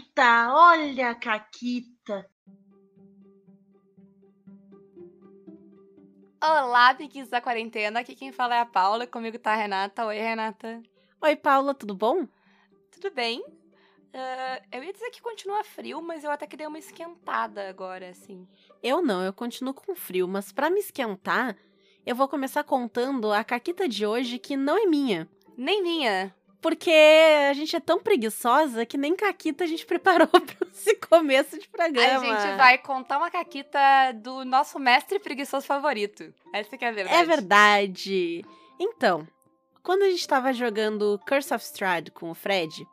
[0.00, 2.30] Caquita, olha a Caquita.
[6.42, 8.00] Olá, piques da quarentena.
[8.00, 9.06] Aqui quem fala é a Paula.
[9.06, 10.06] Comigo tá a Renata.
[10.06, 10.82] Oi, Renata.
[11.20, 12.26] Oi, Paula, tudo bom?
[12.90, 13.40] Tudo bem?
[13.40, 18.08] Uh, eu ia dizer que continua frio, mas eu até que dei uma esquentada agora,
[18.08, 18.48] assim.
[18.82, 21.56] Eu não, eu continuo com frio, mas para me esquentar,
[22.06, 25.28] eu vou começar contando a caquita de hoje que não é minha.
[25.56, 26.34] Nem minha.
[26.60, 26.92] Porque
[27.48, 31.68] a gente é tão preguiçosa que nem caquita a gente preparou para esse começo de
[31.68, 32.34] programa.
[32.34, 33.78] A gente vai contar uma caquita
[34.14, 36.32] do nosso mestre preguiçoso favorito.
[36.52, 37.16] Essa que é a verdade.
[37.16, 38.44] É verdade.
[38.78, 39.26] Então,
[39.82, 42.86] quando a gente estava jogando Curse of Strahd com o Fred,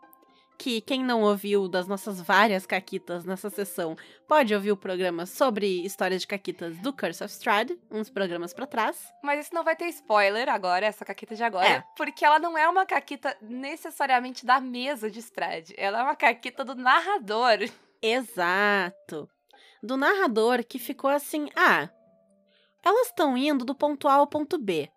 [0.58, 3.96] que quem não ouviu das nossas várias caquitas nessa sessão
[4.28, 8.66] pode ouvir o programa sobre histórias de caquitas do Curse of Strahd, uns programas para
[8.66, 9.14] trás.
[9.24, 11.84] Mas isso não vai ter spoiler agora, essa caquita de agora, é.
[11.96, 16.66] porque ela não é uma caquita necessariamente da mesa de Strahd, ela é uma caquita
[16.66, 17.60] do narrador.
[18.02, 19.30] Exato.
[19.82, 21.90] Do narrador que ficou assim: "Ah,
[22.84, 24.90] elas estão indo do ponto A ao ponto B.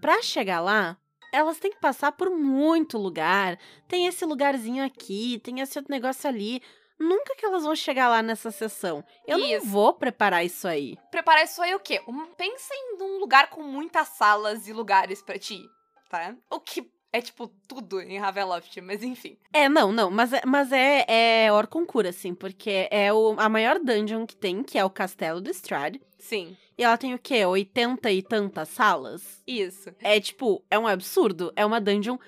[0.00, 0.96] Para chegar lá,
[1.32, 3.58] elas têm que passar por muito lugar.
[3.88, 6.62] Tem esse lugarzinho aqui, tem esse outro negócio ali.
[6.98, 9.02] Nunca que elas vão chegar lá nessa sessão.
[9.26, 9.64] Eu isso.
[9.64, 10.98] não vou preparar isso aí.
[11.10, 12.02] Preparar isso aí o quê?
[12.06, 15.62] Um, pensa em um lugar com muitas salas e lugares para ti,
[16.10, 16.36] tá?
[16.50, 19.36] O que é tipo tudo em Ravenloft, mas enfim.
[19.52, 21.04] É, não, não, mas é, mas é,
[21.46, 25.40] é Orconcura, assim, porque é o, a maior dungeon que tem, que é o Castelo
[25.40, 25.96] do Strad.
[26.20, 26.56] Sim.
[26.78, 27.44] E ela tem o quê?
[27.44, 29.42] 80 e tantas salas?
[29.46, 29.90] Isso.
[30.00, 31.52] É tipo, é um absurdo.
[31.56, 32.18] É uma dungeon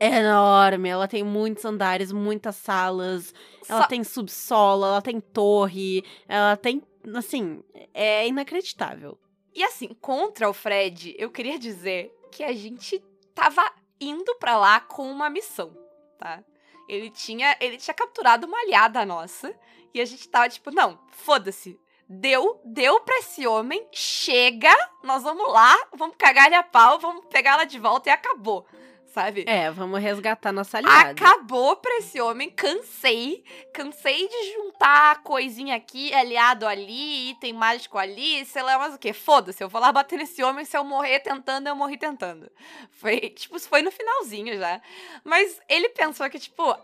[0.00, 0.88] enorme.
[0.88, 3.32] Ela tem muitos andares, muitas salas.
[3.68, 3.86] Ela Só...
[3.86, 6.02] tem subsolo, ela tem torre.
[6.26, 6.82] Ela tem.
[7.14, 9.18] Assim, é inacreditável.
[9.54, 13.00] E assim, contra o Fred, eu queria dizer que a gente
[13.34, 13.62] tava
[14.00, 15.76] indo para lá com uma missão,
[16.18, 16.42] tá?
[16.88, 19.54] Ele tinha, ele tinha capturado uma aliada nossa
[19.92, 21.78] e a gente tava tipo, não, foda-se.
[22.08, 27.24] Deu, deu pra esse homem, chega, nós vamos lá, vamos cagar ele a pau, vamos
[27.26, 28.66] pegar ela de volta e acabou
[29.14, 29.44] sabe?
[29.46, 31.12] É, vamos resgatar nossa aliada.
[31.12, 33.44] Acabou pra esse homem, cansei.
[33.72, 39.12] Cansei de juntar coisinha aqui, aliado ali, item mágico ali, sei lá mais o que.
[39.12, 42.50] Foda-se, eu vou lá bater nesse homem, se eu morrer tentando, eu morri tentando.
[42.90, 44.82] Foi, tipo, foi no finalzinho já.
[45.22, 46.76] Mas ele pensou que, tipo,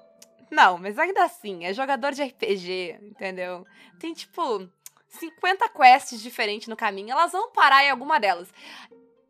[0.50, 3.66] não, mas ainda assim, é jogador de RPG, entendeu?
[3.98, 4.68] Tem, tipo,
[5.10, 8.48] 50 quests diferentes no caminho, elas vão parar em alguma delas.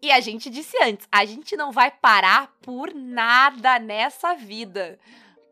[0.02, 4.98] E a gente disse antes, a gente não vai parar por nada nessa vida.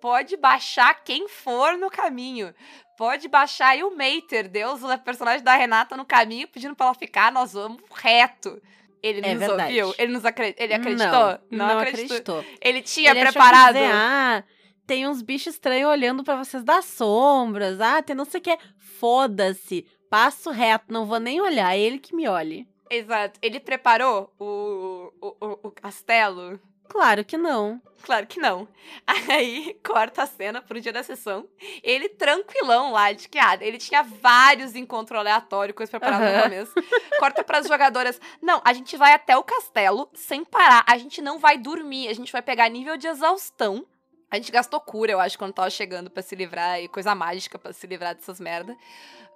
[0.00, 2.54] Pode baixar quem for no caminho.
[2.96, 6.94] Pode baixar aí o Mater, Deus, o personagem da Renata no caminho, pedindo pra ela
[6.94, 8.60] ficar, nós vamos reto.
[9.02, 9.80] Ele é nos verdade.
[9.80, 9.94] ouviu?
[9.98, 10.54] Ele nos acre...
[10.58, 11.10] ele acreditou?
[11.10, 12.16] Não, não, não acreditou.
[12.16, 12.44] acreditou.
[12.60, 13.74] Ele tinha ele preparado.
[13.74, 14.42] Dizer, ah,
[14.86, 17.80] tem uns bichos estranhos olhando para vocês das sombras.
[17.80, 18.58] Ah, tem não sei o que.
[18.98, 19.86] Foda-se.
[20.10, 21.74] Passo reto, não vou nem olhar.
[21.74, 22.66] É ele que me olhe.
[22.90, 23.38] Exato.
[23.42, 26.58] Ele preparou o, o, o, o castelo?
[26.88, 27.80] Claro que não.
[28.02, 28.66] Claro que não.
[29.06, 31.46] Aí corta a cena pro dia da sessão.
[31.82, 36.36] Ele tranquilão lá, de que ah, ele tinha vários encontros aleatórios, coisas preparadas uhum.
[36.36, 36.72] no começo.
[37.18, 38.18] Corta pras jogadoras.
[38.40, 40.84] Não, a gente vai até o castelo sem parar.
[40.88, 42.08] A gente não vai dormir.
[42.08, 43.84] A gente vai pegar nível de exaustão.
[44.30, 47.58] A gente gastou cura, eu acho, quando tava chegando para se livrar, e coisa mágica
[47.58, 48.76] para se livrar dessas merda.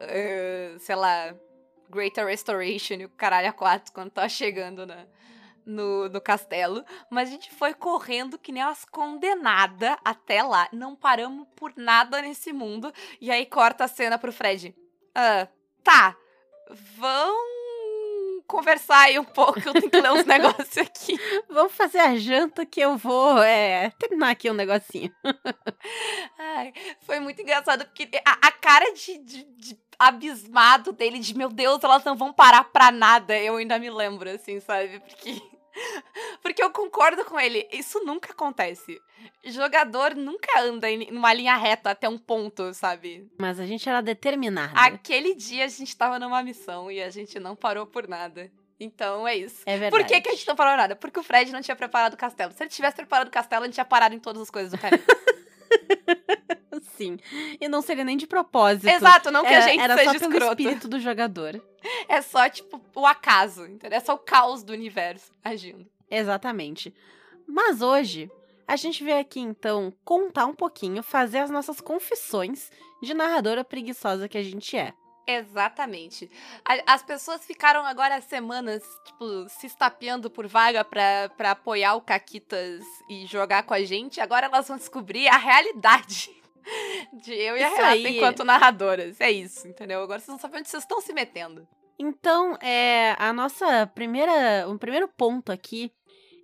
[0.00, 1.34] Uh, sei lá,
[1.88, 5.06] Greater Restoration e o caralho a quatro quando tava chegando na,
[5.64, 6.84] no, no castelo.
[7.10, 10.68] Mas a gente foi correndo que nem umas condenadas até lá.
[10.72, 12.92] Não paramos por nada nesse mundo.
[13.20, 14.74] E aí corta a cena pro Fred.
[15.14, 15.48] Ah,
[15.82, 16.16] tá.
[16.96, 17.61] Vão
[18.52, 21.18] conversar aí um pouco, eu tenho que ler uns negócios aqui.
[21.48, 25.10] Vamos fazer a janta que eu vou é, terminar aqui um negocinho.
[26.38, 31.48] Ai, foi muito engraçado, porque a, a cara de, de, de, abismado dele, de meu
[31.48, 35.00] Deus, elas não vão parar pra nada, eu ainda me lembro, assim, sabe?
[35.00, 35.40] Porque.
[36.42, 39.00] Porque eu concordo com ele, isso nunca acontece.
[39.44, 43.30] Jogador nunca anda em uma linha reta até um ponto, sabe?
[43.38, 44.72] Mas a gente era determinado.
[44.76, 48.50] Aquele dia a gente tava numa missão e a gente não parou por nada.
[48.78, 49.62] Então é isso.
[49.64, 50.02] É verdade.
[50.02, 50.96] Por que, que a gente não parou nada?
[50.96, 52.52] Porque o Fred não tinha preparado o castelo.
[52.52, 54.78] Se ele tivesse preparado o castelo, a gente tinha parado em todas as coisas do
[54.78, 55.04] caminho.
[57.02, 57.18] Sim.
[57.60, 58.88] E não seria nem de propósito.
[58.88, 60.62] Exato, não que era, a gente era seja só pelo escroto.
[60.62, 61.62] espírito do jogador.
[62.08, 63.96] É só, tipo, o acaso, entendeu?
[63.96, 65.86] É só o caos do universo agindo.
[66.10, 66.94] Exatamente.
[67.46, 68.30] Mas hoje,
[68.66, 72.70] a gente veio aqui então contar um pouquinho, fazer as nossas confissões
[73.02, 74.92] de narradora preguiçosa que a gente é.
[75.26, 76.30] Exatamente.
[76.86, 82.82] As pessoas ficaram agora semanas, tipo, se estapeando por vaga pra, pra apoiar o Caquitas
[83.08, 84.20] e jogar com a gente.
[84.20, 86.41] Agora elas vão descobrir a realidade
[87.12, 88.16] De eu e a Isso Renata aí.
[88.16, 89.20] enquanto narradoras.
[89.20, 90.02] É isso, entendeu?
[90.02, 91.66] Agora vocês não sabem onde vocês estão se metendo.
[91.98, 95.92] Então, é, a nossa primeira, o primeiro ponto aqui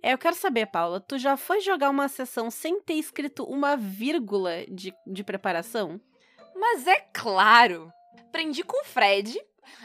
[0.01, 3.75] é, eu quero saber, Paula, tu já foi jogar uma sessão sem ter escrito uma
[3.75, 5.99] vírgula de, de preparação?
[6.55, 7.91] Mas é claro.
[8.17, 9.37] Aprendi com o Fred.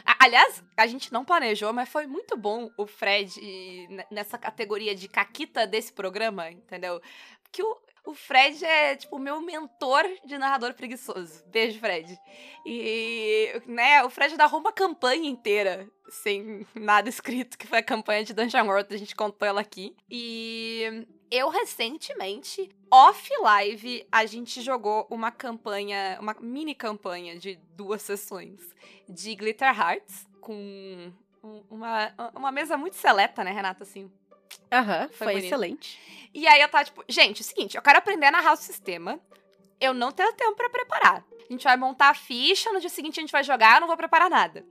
[0.05, 3.29] A- Aliás, a gente não planejou, mas foi muito bom o Fred
[4.09, 7.01] nessa categoria de caquita desse programa, entendeu?
[7.43, 11.43] Porque o, o Fred é, tipo, meu mentor de narrador preguiçoso.
[11.47, 12.17] Beijo, Fred.
[12.65, 18.23] E, né, o Fred narrou uma campanha inteira sem nada escrito, que foi a campanha
[18.23, 19.95] de Dungeon World, a gente contou ela aqui.
[20.09, 28.59] E eu recentemente, off-live, a gente jogou uma campanha, uma mini campanha de duas sessões
[29.09, 30.53] de Glitter Hearts, com
[31.43, 34.11] um- uma, uma mesa muito seleta, né, Renata, assim.
[34.71, 35.45] Aham, Foi foi, bonito.
[35.45, 36.29] excelente.
[36.33, 38.57] E aí eu tava tipo, gente, é o seguinte, eu quero aprender a narrar o
[38.57, 39.19] sistema.
[39.79, 41.23] Eu não tenho tempo pra preparar.
[41.49, 43.87] A gente vai montar a ficha, no dia seguinte a gente vai jogar, eu não
[43.87, 44.65] vou preparar nada.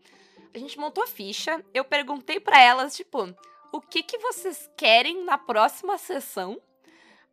[0.55, 3.35] A gente montou a ficha, eu perguntei pra elas, tipo,
[3.73, 6.61] o que que vocês querem na próxima sessão?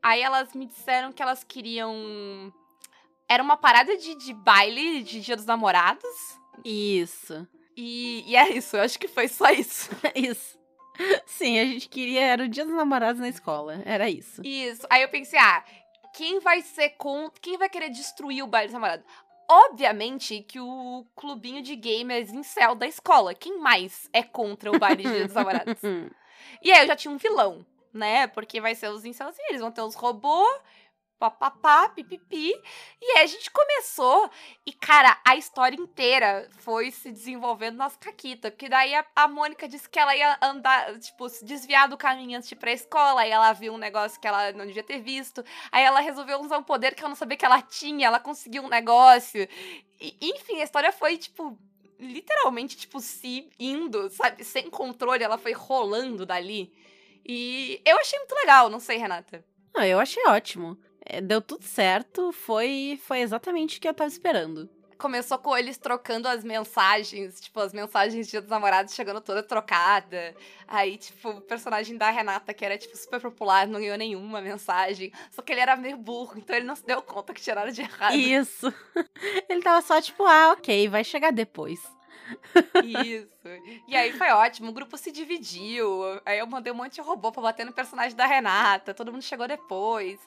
[0.01, 2.51] Aí elas me disseram que elas queriam.
[3.29, 6.39] Era uma parada de, de baile de Dia dos Namorados.
[6.65, 7.47] Isso.
[7.77, 9.89] E, e é isso, eu acho que foi só isso.
[10.15, 10.59] Isso.
[11.25, 12.21] Sim, a gente queria.
[12.21, 13.81] Era o dia dos namorados na escola.
[13.85, 14.41] Era isso.
[14.45, 14.85] Isso.
[14.89, 15.63] Aí eu pensei, ah,
[16.13, 17.29] quem vai ser com.
[17.41, 19.05] Quem vai querer destruir o baile dos namorados?
[19.49, 23.33] Obviamente que o clubinho de gamers em céu da escola.
[23.33, 25.81] Quem mais é contra o baile de Dia dos namorados?
[26.61, 28.27] E aí eu já tinha um vilão, né?
[28.27, 30.61] Porque vai ser os incels e eles vão ter os robôs,
[31.21, 32.51] papapá, pipipi.
[32.99, 34.27] E aí a gente começou.
[34.65, 38.49] E, cara, a história inteira foi se desenvolvendo nas caquitas.
[38.49, 42.37] Porque daí a, a Mônica disse que ela ia andar, tipo, se desviar do caminho
[42.37, 43.21] antes de ir pra escola.
[43.21, 45.45] Aí ela viu um negócio que ela não devia ter visto.
[45.71, 48.07] Aí ela resolveu usar um poder que eu não sabia que ela tinha.
[48.07, 49.47] Ela conseguiu um negócio.
[49.99, 51.55] E, enfim, a história foi, tipo,
[51.99, 54.43] literalmente, tipo, se indo, sabe?
[54.43, 56.73] Sem controle, ela foi rolando dali.
[57.23, 59.45] E eu achei muito legal, não sei, Renata.
[59.73, 60.77] Não, eu achei ótimo.
[61.05, 64.69] É, deu tudo certo, foi, foi exatamente o que eu tava esperando.
[64.97, 69.41] Começou com eles trocando as mensagens, tipo, as mensagens de Dia dos Namorados chegando toda
[69.41, 70.35] trocada.
[70.67, 75.11] Aí, tipo, o personagem da Renata, que era, tipo, super popular, não ganhou nenhuma mensagem.
[75.31, 77.81] Só que ele era meio burro, então ele não se deu conta que nada de
[77.81, 78.13] errado.
[78.13, 78.71] Isso.
[79.49, 81.79] Ele tava só tipo, ah, ok, vai chegar depois.
[83.05, 83.27] Isso.
[83.87, 86.01] E aí foi ótimo, o grupo se dividiu.
[86.25, 88.93] Aí eu mandei um monte de robô pra bater no personagem da Renata.
[88.93, 90.19] Todo mundo chegou depois.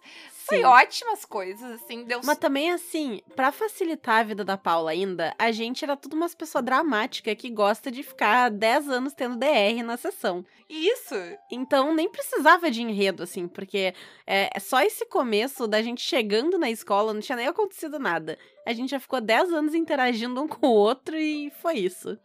[0.46, 0.64] Foi Sim.
[0.64, 5.50] ótimas coisas, assim, deu Mas também, assim, pra facilitar a vida da Paula ainda, a
[5.50, 9.96] gente era tudo umas pessoas dramáticas que gosta de ficar 10 anos tendo DR na
[9.96, 10.44] sessão.
[10.68, 11.14] Isso.
[11.50, 13.94] Então, nem precisava de enredo, assim, porque
[14.26, 18.38] é, é só esse começo da gente chegando na escola, não tinha nem acontecido nada.
[18.66, 22.18] A gente já ficou 10 anos interagindo um com o outro e foi isso.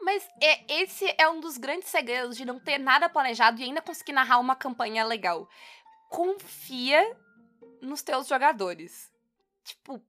[0.00, 3.80] Mas é, esse é um dos grandes segredos de não ter nada planejado e ainda
[3.80, 5.48] conseguir narrar uma campanha legal.
[6.08, 7.16] Confia
[7.80, 9.12] nos teus jogadores.
[9.62, 10.02] Tipo,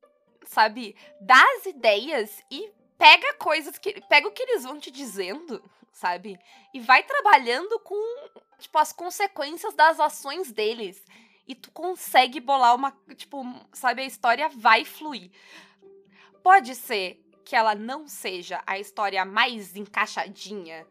[0.46, 0.96] sabe?
[1.22, 4.02] Dá as ideias e pega coisas que.
[4.02, 6.40] Pega o que eles vão te dizendo, sabe?
[6.74, 8.30] E vai trabalhando com,
[8.60, 11.04] tipo, as consequências das ações deles.
[11.48, 12.92] E tu consegue bolar uma.
[13.16, 15.32] Tipo, sabe, a história vai fluir.
[16.44, 20.86] Pode ser que ela não seja a história mais encaixadinha,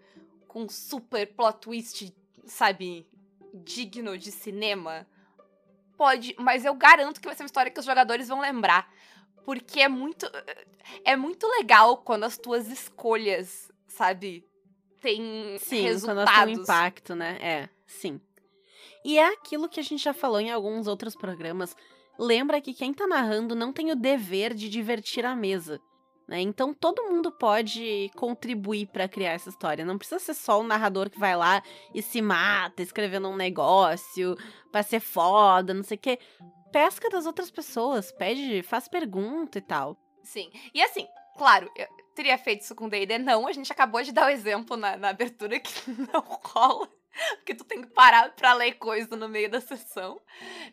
[0.46, 2.14] com super plot twist,
[2.46, 3.06] sabe,
[3.52, 5.06] digno de cinema.
[5.96, 8.88] Pode, mas eu garanto que vai ser uma história que os jogadores vão lembrar.
[9.44, 10.26] Porque é muito.
[11.04, 14.46] É muito legal quando as tuas escolhas, sabe,
[15.00, 16.04] têm Sim, resultados.
[16.04, 17.38] quando elas têm um impacto, né?
[17.40, 18.20] É, sim.
[19.04, 21.76] E é aquilo que a gente já falou em alguns outros programas.
[22.18, 25.80] Lembra que quem tá narrando não tem o dever de divertir a mesa.
[26.26, 26.40] Né?
[26.40, 29.84] Então todo mundo pode contribuir pra criar essa história.
[29.84, 31.62] Não precisa ser só o narrador que vai lá
[31.94, 34.36] e se mata escrevendo um negócio
[34.72, 36.18] pra ser foda, não sei o quê.
[36.72, 39.96] Pesca das outras pessoas, pede, faz pergunta e tal.
[40.22, 40.50] Sim.
[40.72, 43.18] E assim, claro, eu teria feito isso com D&D?
[43.18, 45.72] Não, a gente acabou de dar o exemplo na, na abertura que
[46.12, 46.88] não rola.
[47.37, 50.21] Porque tu tem que parar pra ler coisa no meio da sessão.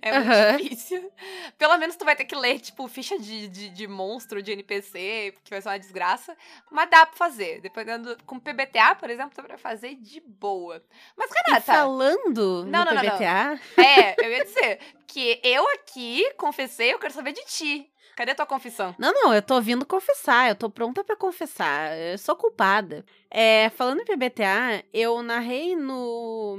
[0.02, 0.58] É muito Aham.
[0.58, 1.12] difícil.
[1.58, 5.36] Pelo menos tu vai ter que ler, tipo, ficha de, de, de monstro, de NPC,
[5.44, 6.36] que vai ser uma desgraça.
[6.72, 7.62] Mas dá pra fazer.
[7.62, 8.18] Dependendo.
[8.26, 10.84] Com PBTA, por exemplo, dá pra fazer de boa.
[11.16, 11.62] Mas, E Renata.
[11.62, 13.12] falando Não, no não, não, não.
[13.12, 17.91] PBTA, É, eu ia dizer que eu aqui confessei, eu quero saber de ti.
[18.16, 18.94] Cadê tua confissão?
[19.00, 23.06] Não, não, eu tô vindo confessar, eu tô pronta pra confessar, eu sou culpada.
[23.30, 26.58] É, falando em PBTA, eu narrei no,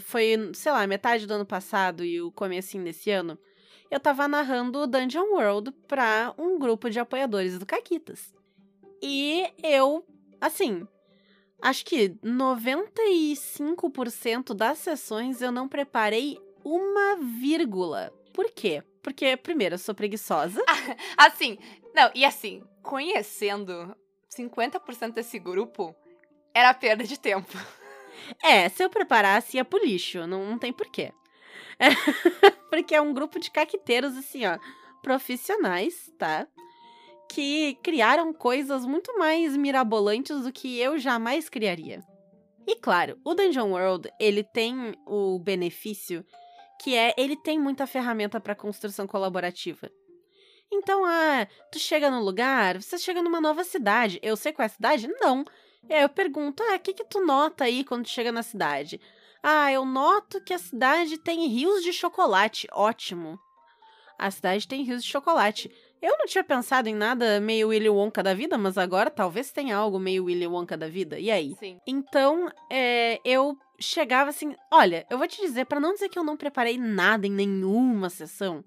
[0.00, 3.38] Foi, sei lá, metade do ano passado e o comecinho desse ano.
[3.90, 8.32] eu tava narrando Dungeon World pra um grupo de apoiadores do Caquitas.
[9.02, 10.02] E eu,
[10.40, 10.86] assim,
[11.60, 18.10] acho que 95% das sessões eu não preparei uma vírgula.
[18.32, 18.82] Por quê?
[19.02, 20.62] Porque, primeiro, eu sou preguiçosa.
[21.16, 21.58] Assim,
[21.94, 23.94] não, e assim, conhecendo
[24.34, 25.94] 50% desse grupo,
[26.54, 27.52] era perda de tempo.
[28.42, 30.26] É, se eu preparasse, ia pro lixo.
[30.26, 31.12] Não, não tem porquê.
[31.78, 31.88] É,
[32.70, 34.58] porque é um grupo de caqueteiros, assim, ó,
[35.02, 36.46] profissionais, tá?
[37.28, 42.02] Que criaram coisas muito mais mirabolantes do que eu jamais criaria.
[42.66, 46.24] E claro, o Dungeon World, ele tem o benefício
[46.82, 49.90] que é, ele tem muita ferramenta para construção colaborativa.
[50.70, 54.18] Então, ah, tu chega num lugar, você chega numa nova cidade.
[54.22, 55.06] Eu sei qual é a cidade?
[55.20, 55.44] Não.
[55.88, 58.42] E aí eu pergunto, ah, o que que tu nota aí quando tu chega na
[58.42, 59.00] cidade?
[59.42, 62.66] Ah, eu noto que a cidade tem rios de chocolate.
[62.72, 63.38] Ótimo.
[64.18, 65.70] A cidade tem rios de chocolate.
[66.02, 69.76] Eu não tinha pensado em nada meio Willy Wonka da vida, mas agora talvez tenha
[69.76, 71.16] algo meio Willy Wonka da vida.
[71.16, 71.54] E aí?
[71.60, 71.78] Sim.
[71.86, 74.56] Então, é, eu chegava assim.
[74.68, 78.10] Olha, eu vou te dizer, para não dizer que eu não preparei nada em nenhuma
[78.10, 78.64] sessão,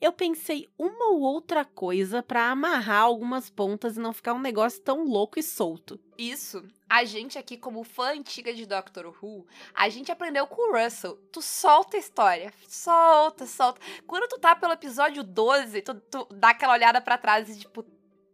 [0.00, 4.80] eu pensei uma ou outra coisa para amarrar algumas pontas e não ficar um negócio
[4.82, 5.98] tão louco e solto.
[6.18, 10.76] Isso, a gente aqui, como fã antiga de Doctor Who, a gente aprendeu com o
[10.76, 11.16] Russell.
[11.32, 13.80] Tu solta a história, solta, solta.
[14.06, 17.82] Quando tu tá pelo episódio 12, tu, tu dá aquela olhada para trás e tipo,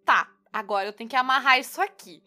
[0.04, 2.23] tá, agora eu tenho que amarrar isso aqui.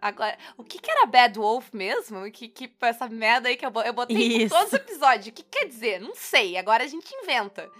[0.00, 2.30] Agora, o que que era Bad Wolf mesmo?
[2.30, 5.26] Que, que essa merda aí que eu, eu botei em todos os episódios.
[5.26, 6.00] O que quer dizer?
[6.00, 6.56] Não sei.
[6.56, 7.70] Agora a gente inventa.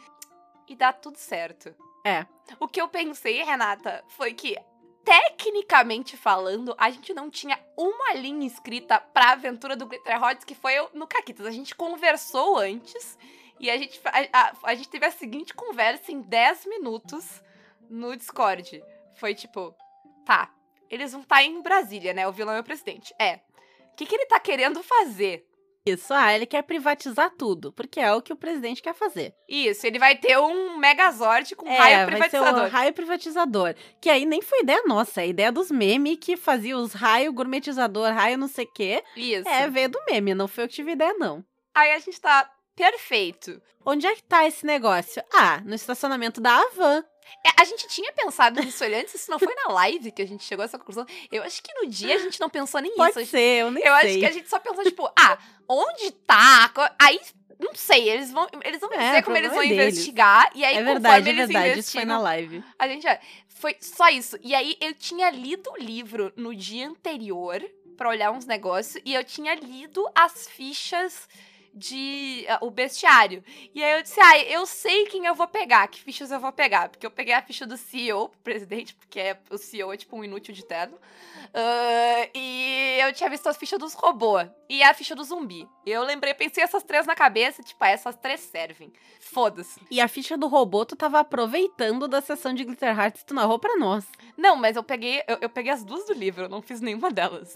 [0.71, 1.75] E dá tudo certo.
[2.07, 2.25] É.
[2.61, 4.57] O que eu pensei, Renata, foi que,
[5.05, 10.55] tecnicamente falando, a gente não tinha uma linha escrita pra aventura do Glitter Hots, que
[10.55, 11.45] foi no Caquitas.
[11.45, 13.19] A gente conversou antes
[13.59, 17.43] e a gente, a, a- a gente teve a seguinte conversa em 10 minutos
[17.91, 18.83] no Discord.
[19.17, 19.75] Foi tipo,
[20.25, 20.51] tá,
[20.89, 22.27] eles vão estar em Brasília, né?
[22.29, 23.13] O vilão é o presidente.
[23.19, 23.41] É.
[23.93, 25.47] O que, que ele tá querendo fazer?
[25.85, 29.35] Isso, ah, ele quer privatizar tudo, porque é o que o presidente quer fazer.
[29.49, 32.65] Isso, ele vai ter um Megazord com é, raio vai ser privatizador.
[32.65, 33.75] o raio privatizador.
[34.01, 38.13] Que aí nem foi ideia nossa, é ideia dos memes que fazia os raio gourmetizador,
[38.13, 39.03] raio não sei o quê.
[39.17, 39.49] Isso.
[39.49, 41.43] É, veio do meme, não foi eu que tive ideia, não.
[41.75, 43.61] Aí a gente tá perfeito.
[43.85, 45.23] Onde é que tá esse negócio?
[45.33, 47.05] Ah, no estacionamento da Avan.
[47.47, 50.27] É, a gente tinha pensado nisso ali antes, isso não foi na live que a
[50.27, 51.07] gente chegou a essa conclusão.
[51.31, 53.31] Eu acho que no dia a gente não pensou nem Pode isso.
[53.31, 54.11] ser, eu nem Eu sei.
[54.11, 56.71] acho que a gente só pensou, tipo, ah, onde tá?
[57.01, 57.21] Aí,
[57.59, 60.51] não sei, eles vão, eles vão É, dizer como eles vão é investigar.
[60.55, 62.65] E aí, É conforme verdade, é verdade, isso foi na live.
[62.79, 63.19] a gente já.
[63.49, 64.39] Foi só isso.
[64.43, 67.63] E aí eu tinha lido o livro no dia anterior
[67.97, 71.29] pra olhar uns negócios e eu tinha lido as fichas
[71.73, 73.43] de ah, o bestiário.
[73.75, 76.53] E aí eu disse: "Ah, eu sei quem eu vou pegar, que fichas eu vou
[76.53, 79.97] pegar", porque eu peguei a ficha do CEO, pro presidente, porque é, o CEO é
[79.97, 80.99] tipo um inútil de terno.
[81.53, 85.69] Ah, e eu tinha visto as fichas dos robôs e a ficha do zumbi.
[85.85, 88.93] Eu lembrei, pensei essas três na cabeça, tipo, ah, essas três servem.
[89.21, 89.81] Foda-se.
[89.91, 93.59] E a ficha do robô, tu tava aproveitando da sessão de Glitter Hearts, tu narrou
[93.59, 94.05] pra nós.
[94.37, 97.11] Não, mas eu peguei, eu, eu peguei as duas do livro, eu não fiz nenhuma
[97.11, 97.55] delas.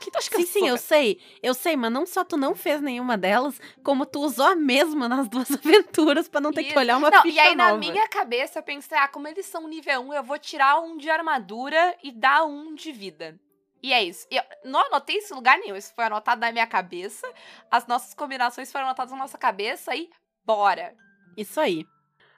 [0.00, 1.20] Que tu acha que Sim, eu sim, eu sei.
[1.42, 5.06] Eu sei, mas não só tu não fez nenhuma delas, como tu usou a mesma
[5.08, 6.78] nas duas aventuras pra não ter que Isso.
[6.78, 7.72] olhar uma Não, ficha e aí nova.
[7.72, 10.96] na minha cabeça eu pensei, ah, como eles são nível 1, eu vou tirar um
[10.96, 13.38] de armadura e dar um de vida.
[13.82, 14.26] E é isso.
[14.30, 17.30] Eu não anotei isso em lugar nenhum, isso foi anotado na minha cabeça,
[17.70, 20.08] as nossas combinações foram anotadas na nossa cabeça e
[20.44, 20.94] bora.
[21.36, 21.86] Isso aí.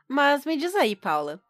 [0.08, 1.40] Mas me diz aí, Paula.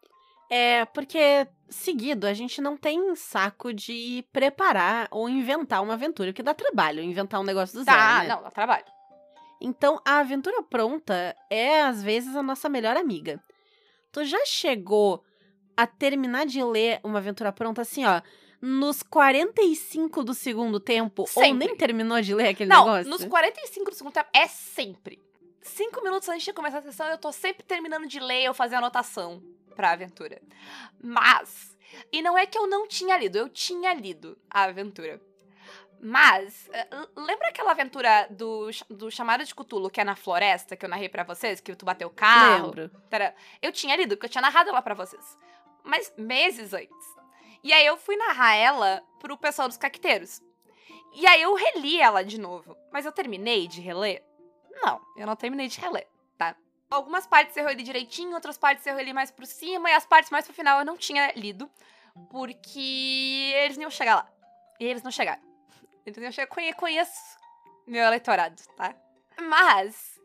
[0.49, 6.43] É porque, seguido, a gente não tem saco de preparar ou inventar uma aventura, porque
[6.43, 8.35] dá trabalho inventar um negócio do Tá, zero, né?
[8.35, 8.85] não, dá trabalho.
[9.61, 13.41] Então, a aventura pronta é, às vezes, a nossa melhor amiga.
[14.11, 15.23] Tu já chegou
[15.75, 18.21] a terminar de ler uma aventura pronta assim, ó,
[18.61, 21.23] nos 45 do segundo tempo?
[21.23, 21.67] Ou Sempre.
[21.67, 23.09] nem terminou de ler aquele Não, negócio?
[23.09, 25.19] nos 45 do segundo tempo é sempre.
[25.63, 28.75] Cinco minutos antes de começar a sessão, eu tô sempre terminando de ler ou fazer
[28.75, 29.41] anotação
[29.75, 30.41] pra aventura.
[31.01, 31.77] Mas,
[32.11, 35.21] e não é que eu não tinha lido, eu tinha lido a aventura.
[36.05, 40.83] Mas, eh, lembra aquela aventura do, do Chamado de Cthulhu, que é na floresta, que
[40.85, 42.65] eu narrei pra vocês, que tu bateu o carro?
[42.67, 42.89] Lembro.
[43.09, 45.37] Tara- Eu tinha lido, porque eu tinha narrado ela pra vocês.
[45.81, 47.07] Mas meses antes.
[47.63, 50.41] E aí eu fui narrar ela pro pessoal dos caqueteiros.
[51.13, 52.75] E aí eu reli ela de novo.
[52.91, 54.21] Mas eu terminei de reler?
[54.73, 56.55] Não, eu não terminei de reler, tá?
[56.89, 60.29] Algumas partes eu reli direitinho, outras partes eu reli mais por cima, e as partes
[60.31, 61.69] mais pro final eu não tinha lido.
[62.29, 64.31] Porque eles não iam chegar lá.
[64.79, 65.41] E eles não chegaram.
[66.05, 66.47] Eles não iam chegar.
[66.47, 67.37] Conhe- Conheço
[67.87, 68.93] meu eleitorado, tá?
[69.39, 70.19] Mas,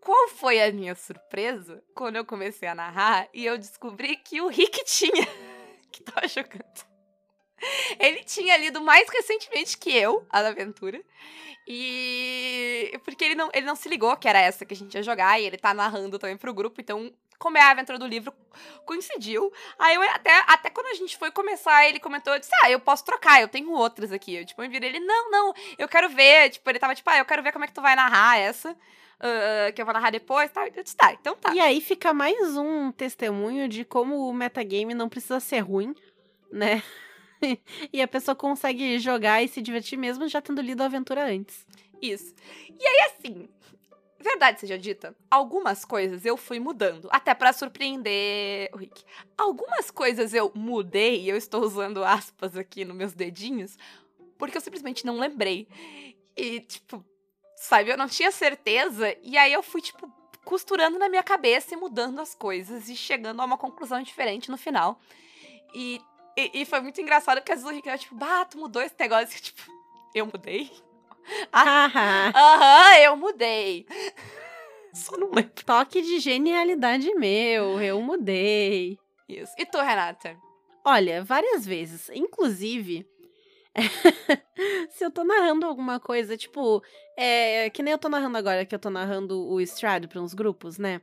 [0.00, 4.48] qual foi a minha surpresa quando eu comecei a narrar e eu descobri que o
[4.48, 5.26] Rick tinha
[5.92, 6.86] que tava jogando.
[7.98, 11.02] Ele tinha lido mais recentemente que eu a aventura.
[11.68, 15.02] E porque ele não, ele não se ligou que era essa que a gente ia
[15.02, 18.32] jogar, e ele tá narrando também pro grupo, então, como é a aventura do livro,
[18.84, 19.52] coincidiu.
[19.76, 22.78] Aí eu até, até quando a gente foi começar, ele comentou, eu disse, ah, eu
[22.78, 24.36] posso trocar, eu tenho outras aqui.
[24.36, 26.50] Eu, tipo, eu virei ele, não, não, eu quero ver.
[26.50, 28.70] Tipo, ele tava tipo, ah, eu quero ver como é que tu vai narrar essa.
[28.72, 30.68] Uh, que eu vou narrar depois, tá?
[30.68, 31.52] Eu disse, tá, então tá.
[31.54, 35.94] E aí fica mais um testemunho de como o metagame não precisa ser ruim,
[36.52, 36.82] né?
[37.92, 41.66] e a pessoa consegue jogar e se divertir mesmo já tendo lido a aventura antes.
[42.00, 42.34] Isso.
[42.78, 43.48] E aí, assim,
[44.26, 49.04] verdade seja dita, algumas coisas eu fui mudando, até para surpreender o Rick.
[49.38, 53.78] Algumas coisas eu mudei, e eu estou usando aspas aqui nos meus dedinhos,
[54.36, 55.68] porque eu simplesmente não lembrei.
[56.36, 57.04] E, tipo,
[57.56, 60.10] sabe, eu não tinha certeza, e aí eu fui, tipo,
[60.44, 64.56] costurando na minha cabeça e mudando as coisas e chegando a uma conclusão diferente no
[64.56, 65.00] final.
[65.74, 66.00] E
[66.36, 68.82] e, e, foi muito engraçado porque às vezes o Rick era tipo, bah, tu mudou
[68.82, 69.40] esse negócio.
[69.40, 69.62] Tipo,
[70.14, 70.70] eu mudei?
[71.52, 73.84] Ah, Aham, eu mudei.
[74.94, 75.64] Só não lembro.
[75.64, 78.96] Toque de genialidade meu, eu mudei.
[79.28, 79.52] Isso.
[79.58, 80.36] E tu, Renata?
[80.84, 82.08] Olha, várias vezes.
[82.10, 83.04] Inclusive,
[84.90, 86.82] se eu tô narrando alguma coisa, tipo,
[87.16, 90.32] é, que nem eu tô narrando agora, que eu tô narrando o Strad para uns
[90.32, 91.00] grupos, né?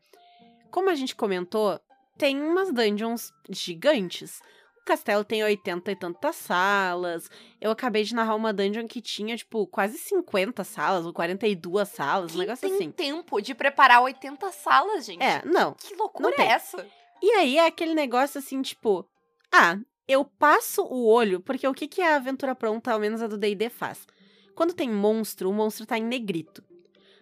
[0.72, 1.80] Como a gente comentou,
[2.18, 4.42] tem umas dungeons gigantes.
[4.84, 7.32] O castelo tem 80 e tantas salas.
[7.62, 12.32] Eu acabei de narrar uma dungeon que tinha, tipo, quase 50 salas, ou 42 salas,
[12.32, 12.92] Quem um negócio tem assim.
[12.92, 15.24] tempo de preparar 80 salas, gente?
[15.24, 15.74] É, não.
[15.74, 16.86] Que loucura não é essa?
[17.22, 19.08] E aí é aquele negócio assim, tipo,
[19.50, 23.28] ah, eu passo o olho, porque o que, que a aventura pronta, ao menos a
[23.28, 24.06] do D&D, faz?
[24.54, 26.62] Quando tem monstro, o monstro tá em negrito.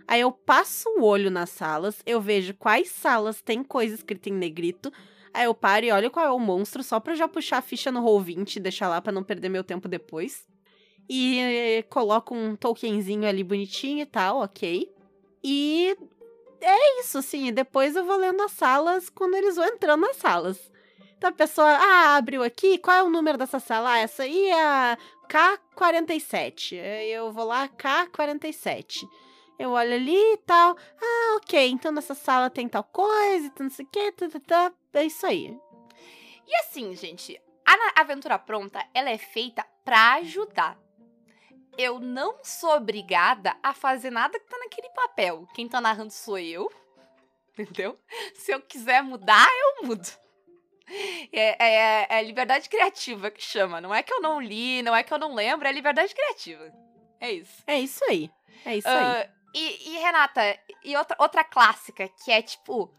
[0.07, 4.33] Aí eu passo o olho nas salas, eu vejo quais salas tem coisa escrita em
[4.33, 4.91] negrito,
[5.33, 7.91] aí eu paro e olho qual é o monstro, só pra já puxar a ficha
[7.91, 10.45] no Roll20 e deixar lá pra não perder meu tempo depois.
[11.09, 14.89] E coloco um tokenzinho ali bonitinho e tal, ok.
[15.43, 15.97] E
[16.61, 20.71] é isso, assim, depois eu vou lendo as salas quando eles vão entrando nas salas.
[21.17, 23.91] Então a pessoa, ah, abriu aqui, qual é o número dessa sala?
[23.93, 24.97] Ah, essa aí é a
[25.29, 26.79] K47.
[26.81, 29.07] Aí eu vou lá, K47.
[29.61, 30.75] Eu olho ali e tal.
[31.01, 34.39] Ah, ok, então nessa sala tem tal coisa, então não sei o que, tá, tá,
[34.39, 34.73] tá.
[34.93, 35.57] É isso aí.
[36.47, 40.77] E assim, gente, a aventura pronta, ela é feita pra ajudar.
[41.77, 45.47] Eu não sou obrigada a fazer nada que tá naquele papel.
[45.53, 46.69] Quem tá narrando sou eu.
[47.57, 47.97] Entendeu?
[48.33, 49.47] Se eu quiser mudar,
[49.79, 50.07] eu mudo.
[51.31, 53.79] É, é- é liberdade criativa que chama.
[53.79, 56.73] Não é que eu não li, não é que eu não lembro, é liberdade criativa.
[57.19, 57.63] É isso.
[57.67, 58.29] É isso aí.
[58.65, 59.29] É isso aí.
[59.53, 60.41] E, e, Renata,
[60.83, 62.93] e outra, outra clássica, que é tipo,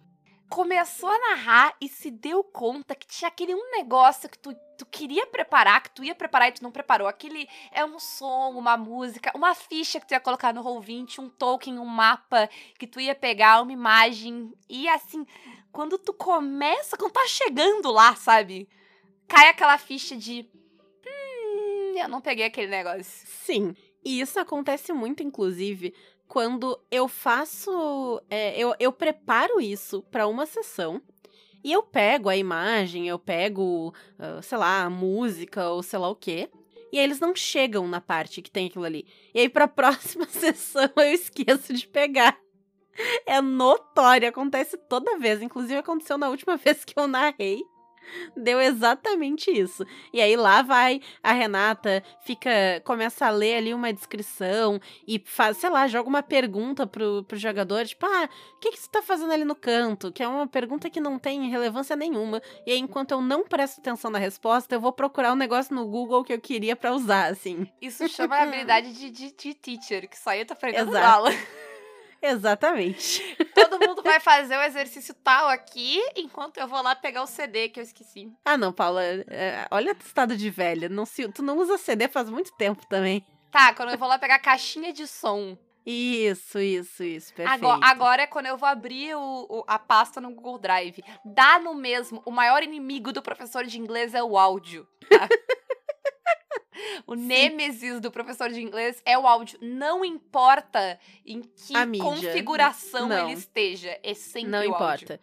[0.53, 4.85] começou a narrar e se deu conta que tinha aquele um negócio que tu, tu
[4.85, 7.09] queria preparar, que tu ia preparar e tu não preparou.
[7.09, 11.31] Aquele é um som, uma música, uma ficha que tu ia colocar no Roll20, um
[11.31, 14.53] token, um mapa que tu ia pegar, uma imagem.
[14.69, 15.27] E assim,
[15.73, 18.69] quando tu começa, quando tá chegando lá, sabe?
[19.27, 20.47] Cai aquela ficha de.
[21.07, 23.27] Hum, eu não peguei aquele negócio.
[23.27, 23.75] Sim.
[24.05, 25.95] E isso acontece muito, inclusive,
[26.33, 28.23] quando eu faço.
[28.31, 31.03] é, eu, eu preparo isso para uma sessão.
[31.63, 36.09] E eu pego a imagem, eu pego, ah, sei lá, a música ou sei lá
[36.09, 36.49] o quê.
[36.91, 39.07] E aí eles não chegam na parte que tem aquilo ali.
[39.35, 42.39] E aí, pra próxima sessão, eu esqueço de pegar.
[43.27, 45.43] É notório, acontece toda vez.
[45.43, 47.63] Inclusive, aconteceu na última vez que eu narrei.
[48.37, 49.85] Deu exatamente isso.
[50.13, 52.51] E aí lá vai a Renata, fica,
[52.85, 57.37] começa a ler ali uma descrição e faz, sei lá, joga uma pergunta pro, pro
[57.37, 60.13] jogador, tipo, ah, o que, que você tá fazendo ali no canto?
[60.13, 62.41] Que é uma pergunta que não tem relevância nenhuma.
[62.67, 65.87] E aí, enquanto eu não presto atenção na resposta, eu vou procurar um negócio no
[65.87, 67.67] Google que eu queria pra usar, assim.
[67.81, 71.31] Isso chama a habilidade de, de, de teacher, que só eu tô aprendendo aula.
[72.23, 73.21] Exatamente.
[73.55, 77.69] Todo mundo vai fazer o exercício tal aqui, enquanto eu vou lá pegar o CD
[77.69, 78.31] que eu esqueci.
[78.45, 80.89] Ah, não, Paula, é, olha o estado de velha.
[80.89, 83.25] Não se, tu não usa CD faz muito tempo também.
[83.51, 85.59] Tá, quando eu vou lá pegar a caixinha de som.
[85.85, 87.65] Isso, isso, isso, perfeito.
[87.67, 91.03] Agora, agora é quando eu vou abrir o, o- a pasta no Google Drive.
[91.25, 92.23] Dá no mesmo.
[92.25, 94.87] O maior inimigo do professor de inglês é o áudio.
[95.11, 95.29] tá?
[97.07, 99.59] o nêmesis do professor de inglês é o áudio.
[99.61, 103.29] Não importa em que configuração Não.
[103.29, 103.99] ele esteja.
[104.03, 105.05] É sempre Não o áudio.
[105.05, 105.21] importa.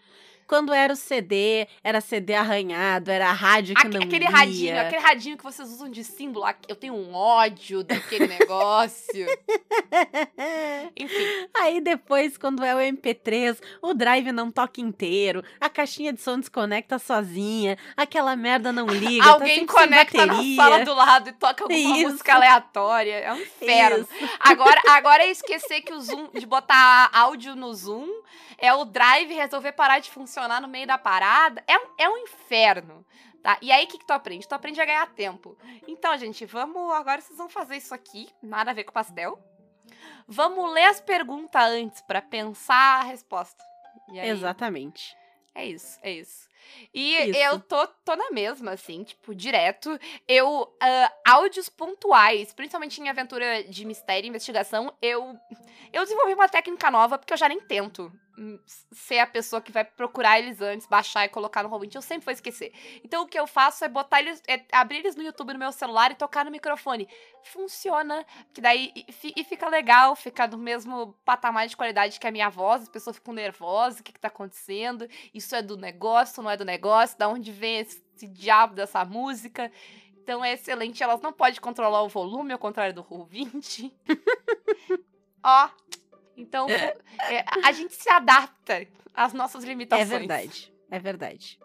[0.49, 4.99] Quando era o CD, era CD arranhado, era rádio que Aque- não aquele radinho, aquele
[4.99, 6.43] radinho que vocês usam de símbolo.
[6.67, 9.27] Eu tenho um ódio daquele negócio.
[10.97, 11.47] Enfim.
[11.53, 16.39] Aí depois, quando é o MP3, o drive não toca inteiro, a caixinha de som
[16.39, 21.33] desconecta sozinha, aquela merda não liga, tá Alguém sem conecta na sala do lado e
[21.33, 22.09] toca alguma Isso.
[22.09, 23.13] música aleatória.
[23.19, 23.99] É um inferno.
[24.11, 24.29] Isso.
[24.39, 28.07] Agora, agora é esquecer que o Zoom, de botar áudio no Zoom,
[28.57, 31.63] é o drive resolver parar de funcionar no meio da parada.
[31.67, 33.05] É um, é um inferno.
[33.41, 33.57] Tá?
[33.61, 34.47] E aí, o que, que tu aprende?
[34.47, 35.57] Tu aprende a ganhar tempo.
[35.87, 36.93] Então, gente, vamos.
[36.93, 38.29] Agora vocês vão fazer isso aqui.
[38.41, 39.39] Nada a ver com pastel.
[40.27, 43.63] Vamos ler as perguntas antes pra pensar a resposta.
[44.09, 45.15] Aí, Exatamente.
[45.55, 46.49] é isso, é isso.
[46.93, 47.39] E Isso.
[47.39, 49.99] eu tô, tô na mesma, assim, tipo, direto.
[50.27, 55.37] Eu, ah, áudios pontuais, principalmente em aventura de mistério e investigação, eu,
[55.91, 58.11] eu desenvolvi uma técnica nova, porque eu já nem tento
[58.91, 61.95] ser a pessoa que vai procurar eles antes, baixar e colocar no Roll20.
[61.95, 62.71] Eu sempre vou esquecer.
[63.03, 65.71] Então, o que eu faço é botar eles, é abrir eles no YouTube no meu
[65.71, 67.07] celular e tocar no microfone.
[67.43, 72.31] Funciona, que daí e, fi- fica legal, fica do mesmo patamar de qualidade que a
[72.31, 75.07] minha voz, as pessoas ficam nervosas, o que que tá acontecendo?
[75.33, 77.17] Isso é do negócio, não é do negócio?
[77.17, 79.71] Da onde vem esse, esse diabo dessa música?
[80.21, 83.91] Então é excelente, elas não podem controlar o volume, ao contrário do Roll20.
[85.43, 85.69] Ó,
[86.41, 90.07] então é, a gente se adapta às nossas É limitações.
[90.09, 90.73] verdade.
[90.89, 91.59] É verdade.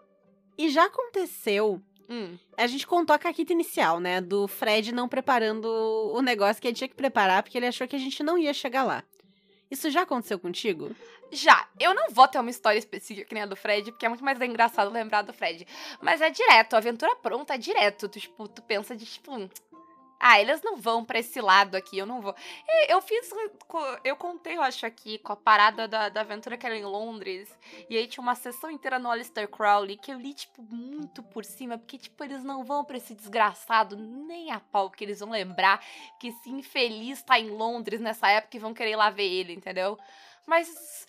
[0.57, 1.81] E já aconteceu.
[2.07, 4.21] Hum, A gente contou a caquita inicial, né?
[4.21, 5.65] Do Fred não preparando
[6.13, 8.53] o negócio que ele tinha que preparar porque ele achou que a gente não ia
[8.53, 9.03] chegar lá.
[9.71, 10.95] Isso já aconteceu contigo?
[11.31, 14.09] Já, eu não vou ter uma história específica que nem a do Fred, porque é
[14.09, 15.65] muito mais engraçado lembrar do Fred.
[15.99, 18.07] Mas é direto, a aventura pronta é direto.
[18.07, 19.31] Tu, tipo, tu pensa de tipo.
[20.19, 22.33] Ah, eles não vão pra esse lado aqui, eu não vou.
[22.67, 23.29] E eu fiz.
[23.67, 26.85] co- Eu contei, eu acho, aqui, com a parada da, da aventura que era em
[26.85, 27.49] Londres.
[27.89, 31.43] E aí tinha uma sessão inteira no Alistair Crowley que eu li, tipo, muito por
[31.45, 35.29] cima, porque, tipo, eles não vão pra esse desgraçado nem a pau que eles vão
[35.31, 35.83] lembrar
[36.19, 39.53] que esse infeliz tá em Londres nessa época e vão querer ir lá ver ele,
[39.53, 39.97] entendeu?
[40.47, 41.05] Mas.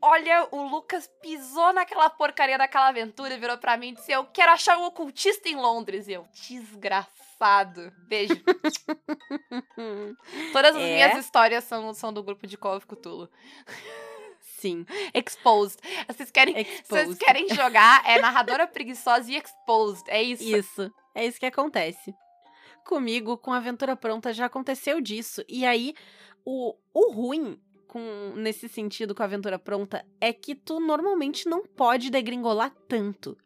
[0.00, 4.24] Olha, o Lucas pisou naquela porcaria daquela aventura e virou pra mim e disse: Eu
[4.26, 6.06] quero achar um ocultista em Londres.
[6.06, 7.25] E eu, desgraçado.
[8.08, 8.34] Beijo.
[10.52, 10.94] Todas as É?
[10.94, 13.28] minhas histórias são, são do grupo de Call of Cthulhu.
[14.40, 14.86] Sim.
[15.14, 15.78] Exposed.
[16.08, 17.18] Vocês querem, vocês Exposed.
[17.18, 18.02] querem jogar?
[18.06, 20.04] É narradora preguiçosa e exposed.
[20.08, 20.42] É isso.
[20.44, 20.92] Isso.
[21.14, 22.14] É isso que acontece.
[22.84, 25.42] Comigo, com a aventura pronta, já aconteceu disso.
[25.48, 25.94] E aí,
[26.44, 31.66] o, o ruim com nesse sentido com a aventura pronta é que tu normalmente não
[31.66, 33.36] pode degringolar tanto.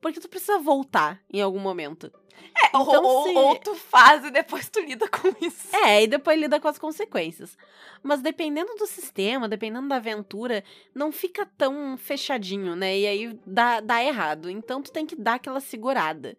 [0.00, 2.12] Porque tu precisa voltar em algum momento.
[2.56, 5.74] É, Então, ou, se- ou tu faz e depois tu lida com isso.
[5.76, 7.56] É, e depois lida com as consequências.
[8.02, 10.62] Mas dependendo do sistema, dependendo da aventura,
[10.94, 12.98] não fica tão fechadinho, né?
[12.98, 14.48] E aí dá, dá errado.
[14.50, 16.36] Então tu tem que dar aquela segurada.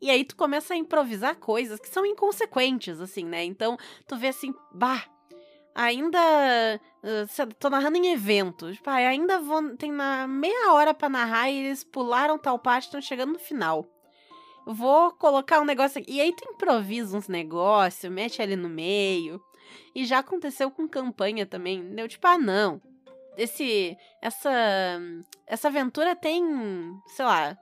[0.00, 3.44] E aí tu começa a improvisar coisas que são inconsequentes, assim, né?
[3.44, 5.04] Então tu vê assim, bah,
[5.74, 6.18] ainda.
[7.02, 8.72] lá, tô narrando em evento.
[8.72, 9.76] Tipo, ah, ainda vou.
[9.76, 13.86] Tem na meia hora pra narrar e eles pularam tal parte estão chegando no final
[14.74, 16.12] vou colocar um negócio aqui.
[16.12, 19.42] E aí tu improvisa uns negócios, mete ali no meio.
[19.94, 21.94] E já aconteceu com campanha também.
[21.94, 22.80] Deu tipo, ah, não.
[23.36, 24.50] Esse, essa,
[25.46, 26.44] essa aventura tem,
[27.08, 27.56] sei lá,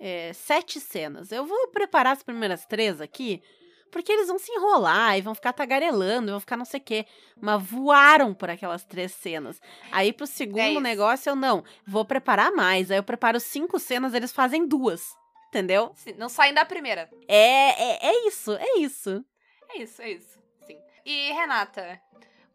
[0.00, 1.32] é, sete cenas.
[1.32, 3.42] Eu vou preparar as primeiras três aqui,
[3.90, 7.06] porque eles vão se enrolar e vão ficar tagarelando, vão ficar não sei o quê.
[7.40, 9.60] Mas voaram por aquelas três cenas.
[9.90, 10.80] Aí pro segundo isso.
[10.80, 12.90] negócio eu não, vou preparar mais.
[12.90, 15.16] Aí eu preparo cinco cenas, eles fazem duas.
[15.48, 15.92] Entendeu?
[15.94, 17.10] Sim, Não saem da primeira.
[17.26, 19.24] É, é, é isso, é isso.
[19.70, 20.38] É isso, é isso.
[20.66, 20.78] Sim.
[21.04, 22.00] E, Renata,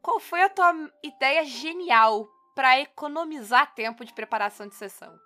[0.01, 5.19] qual foi a tua ideia genial pra economizar tempo de preparação de sessão?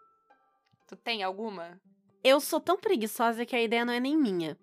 [0.88, 1.80] Tu tem alguma?
[2.24, 4.58] Eu sou tão preguiçosa que a ideia não é nem minha.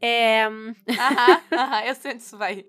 [0.00, 0.44] É.
[0.46, 2.64] Aham, aham, eu sei onde isso vai.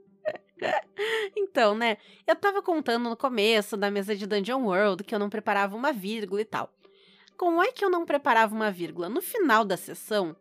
[1.36, 1.98] Então, né?
[2.28, 5.92] Eu tava contando no começo da mesa de Dungeon World que eu não preparava uma
[5.92, 6.72] vírgula e tal.
[7.40, 9.08] Como é que eu não preparava uma vírgula?
[9.08, 10.36] No final da sessão,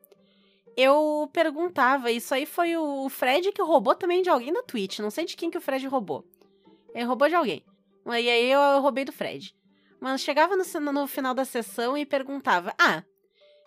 [0.76, 2.10] eu perguntava.
[2.10, 4.98] Isso aí foi o Fred que roubou também de alguém na Twitch.
[4.98, 6.24] Não sei de quem que o Fred roubou.
[6.92, 7.64] Ele roubou de alguém.
[8.04, 9.54] E aí eu roubei do Fred.
[10.00, 13.04] Mas chegava no, no final da sessão e perguntava: Ah,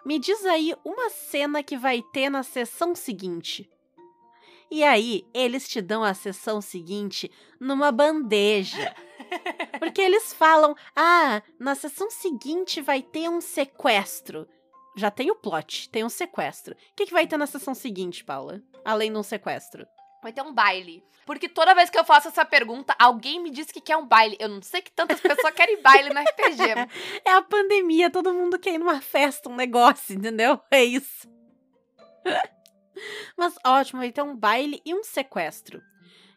[0.06, 3.70] me diz aí uma cena que vai ter na sessão seguinte.
[4.70, 8.94] E aí, eles te dão a sessão seguinte numa bandeja.
[9.80, 14.48] Porque eles falam: ah, na sessão seguinte vai ter um sequestro.
[14.96, 16.74] Já tem o plot, tem um sequestro.
[16.74, 18.62] O que, que vai ter na sessão seguinte, Paula?
[18.84, 19.88] Além de um sequestro?
[20.22, 21.04] vai ter um baile.
[21.26, 24.38] Porque toda vez que eu faço essa pergunta, alguém me diz que quer um baile.
[24.40, 26.62] Eu não sei que tantas pessoas querem baile no RPG.
[27.26, 30.60] É a pandemia, todo mundo quer ir numa festa, um negócio, entendeu?
[30.70, 31.30] É isso.
[33.38, 35.82] Mas ótimo, vai ter um baile e um sequestro.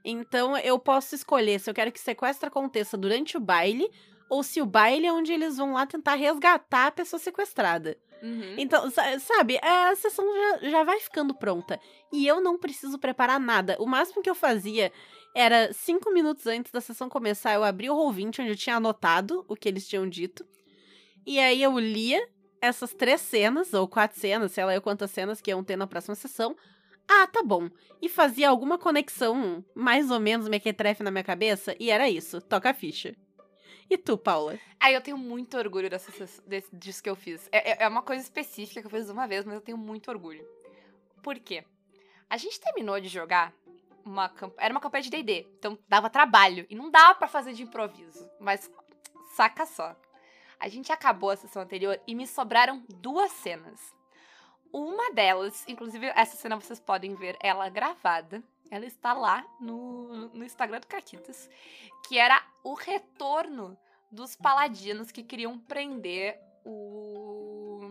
[0.04, 3.90] Então eu posso escolher se eu quero que sequestro aconteça durante o baile
[4.28, 7.96] ou se o baile é onde eles vão lá tentar resgatar a pessoa sequestrada.
[8.22, 8.54] Uhum.
[8.56, 10.24] Então, sa- sabe, a sessão
[10.60, 11.78] já, já vai ficando pronta.
[12.12, 13.76] E eu não preciso preparar nada.
[13.78, 14.90] O máximo que eu fazia
[15.34, 19.44] era cinco minutos antes da sessão começar, eu abria o Roll20, onde eu tinha anotado
[19.46, 20.44] o que eles tinham dito.
[21.26, 22.26] E aí eu lia
[22.62, 25.86] essas três cenas, ou quatro cenas, sei lá eu quantas cenas que iam ter na
[25.86, 26.56] próxima sessão.
[27.08, 27.68] Ah, tá bom.
[28.00, 32.40] E fazia alguma conexão, mais ou menos mequetrefe na minha cabeça, e era isso.
[32.40, 33.14] Toca a ficha.
[33.90, 34.58] E tu, Paula?
[34.80, 36.10] Aí eu tenho muito orgulho dessa,
[36.46, 37.48] desse, disso que eu fiz.
[37.52, 40.10] É, é- é uma coisa específica que eu fiz uma vez, mas eu tenho muito
[40.10, 40.46] orgulho.
[41.22, 41.64] Por quê?
[42.28, 43.52] A gente terminou de jogar
[44.04, 47.62] uma era uma campanha de D&D, então dava trabalho e não dava pra fazer de
[47.62, 48.28] improviso.
[48.40, 48.70] Mas
[49.34, 49.94] saca só.
[50.58, 53.94] A gente acabou a sessão anterior e me sobraram duas cenas.
[54.74, 58.42] Uma delas, inclusive essa cena vocês podem ver ela gravada.
[58.68, 61.48] Ela está lá no, no Instagram do Caquitas,
[62.08, 63.78] que era o retorno
[64.10, 67.88] dos paladinos que queriam prender o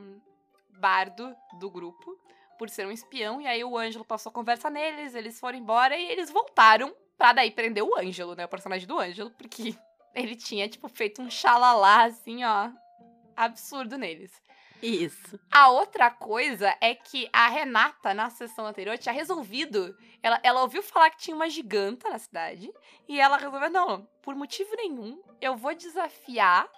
[0.72, 2.20] bardo do grupo
[2.60, 3.40] por ser um espião.
[3.40, 7.32] E aí o Ângelo passou a conversa neles, eles foram embora e eles voltaram pra
[7.32, 8.44] daí prender o Ângelo, né?
[8.44, 9.74] O personagem do Ângelo, porque
[10.14, 12.70] ele tinha, tipo, feito um xalalá, assim, ó,
[13.38, 14.34] absurdo neles.
[14.86, 15.40] Isso.
[15.52, 19.98] A outra coisa é que a Renata, na sessão anterior, tinha resolvido.
[20.22, 22.72] Ela, ela ouviu falar que tinha uma giganta na cidade.
[23.08, 26.70] E ela resolveu: não, por motivo nenhum, eu vou desafiar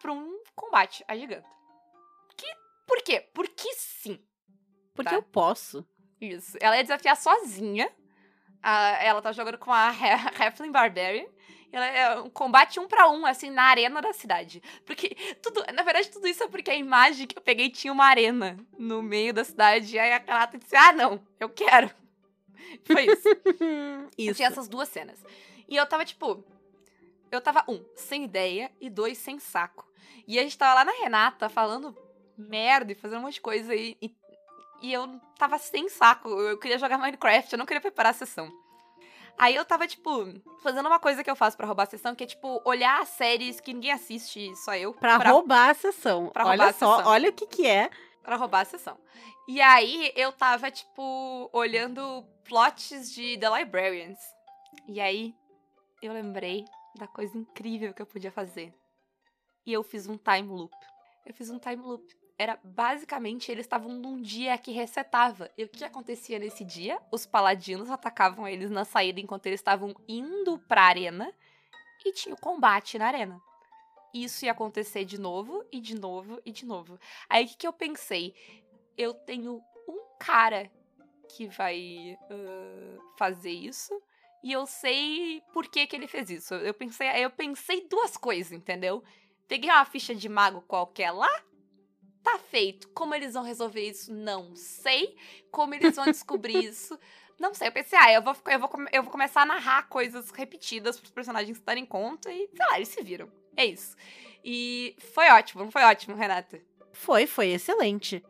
[0.00, 1.48] pra um combate a giganta.
[2.36, 2.46] Que,
[2.86, 3.28] por quê?
[3.32, 4.22] Porque sim.
[4.94, 5.16] Porque Tá.
[5.16, 5.86] eu posso.
[6.20, 6.56] Isso.
[6.60, 7.90] Ela ia desafiar sozinha.
[8.62, 11.26] Ah, ela tá jogando com a He- Heflin Barbarian.
[11.72, 14.62] Ela é um combate um pra um, assim, na arena da cidade.
[14.84, 15.64] Porque tudo.
[15.72, 19.02] Na verdade, tudo isso é porque a imagem que eu peguei tinha uma arena no
[19.02, 19.96] meio da cidade.
[19.96, 21.90] E aí a Kanata disse: Ah, não, eu quero.
[22.84, 23.28] Foi isso.
[24.16, 24.34] Isso.
[24.34, 25.18] Tinha essas duas cenas.
[25.66, 26.44] E eu tava, tipo.
[27.30, 29.90] Eu tava, um, sem ideia, e dois, sem saco.
[30.28, 31.96] E a gente tava lá na Renata falando
[32.36, 34.14] merda e fazendo um monte de coisa e, e,
[34.82, 36.28] e eu tava sem saco.
[36.28, 38.52] Eu queria jogar Minecraft, eu não queria preparar a sessão.
[39.38, 40.26] Aí eu tava, tipo,
[40.62, 43.60] fazendo uma coisa que eu faço pra roubar a sessão, que é, tipo, olhar séries
[43.60, 44.94] que ninguém assiste, só eu.
[44.94, 46.28] Pra, roubar a sessão.
[46.28, 47.12] pra olha roubar a só, sessão.
[47.12, 47.90] olha o que que é.
[48.22, 48.96] pra roubar a sessão.
[49.48, 54.18] E aí eu tava, tipo, olhando plots de The Librarians.
[54.86, 55.34] E aí
[56.00, 56.64] eu lembrei
[56.96, 58.72] da coisa incrível que eu podia fazer.
[59.66, 60.74] E eu fiz um time loop.
[61.26, 62.04] Eu fiz um time loop.
[62.42, 65.48] Era basicamente eles estavam num dia que resetava.
[65.56, 67.00] E o que acontecia nesse dia?
[67.12, 71.32] Os paladinos atacavam eles na saída enquanto eles estavam indo pra arena.
[72.04, 73.40] E tinha o combate na arena.
[74.12, 76.98] Isso ia acontecer de novo, e de novo, e de novo.
[77.30, 78.34] Aí o que, que eu pensei?
[78.98, 80.68] Eu tenho um cara
[81.28, 84.02] que vai ah, fazer isso.
[84.42, 86.54] E eu sei por que, que ele fez isso.
[86.54, 89.04] Eu pensei, eu pensei duas coisas, entendeu?
[89.46, 91.30] Peguei uma ficha de mago qualquer lá.
[92.22, 92.88] Tá feito.
[92.90, 94.12] Como eles vão resolver isso?
[94.12, 95.16] Não sei.
[95.50, 96.98] Como eles vão descobrir isso?
[97.38, 97.68] Não sei.
[97.68, 101.10] Eu pensei, ah, eu vou, eu vou, eu vou começar a narrar coisas repetidas pros
[101.10, 103.30] personagens darem conta e, sei lá, eles se viram.
[103.56, 103.96] É isso.
[104.44, 106.60] E foi ótimo, não foi ótimo, Renata?
[106.92, 108.22] Foi, foi excelente.